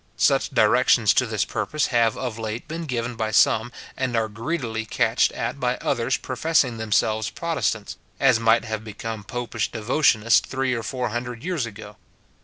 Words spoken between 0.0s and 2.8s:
Such directions to this purpose have of late